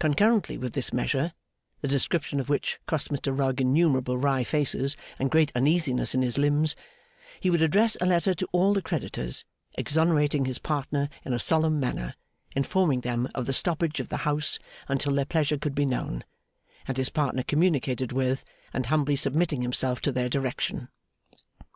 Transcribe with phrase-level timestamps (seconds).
[0.00, 1.32] Concurrently with this measure
[1.82, 6.36] (the description of which cost Mr Rugg innumerable wry faces and great uneasiness in his
[6.36, 6.74] limbs),
[7.38, 9.44] he would address a letter to all the creditors,
[9.74, 12.16] exonerating his partner in a solemn manner,
[12.56, 16.24] informing them of the stoppage of the House until their pleasure could be known
[16.88, 20.88] and his partner communicated with, and humbly submitting himself to their direction.